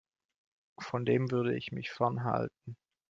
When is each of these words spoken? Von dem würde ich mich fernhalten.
Von 0.79 1.05
dem 1.05 1.29
würde 1.29 1.55
ich 1.55 1.71
mich 1.71 1.91
fernhalten. 1.91 2.75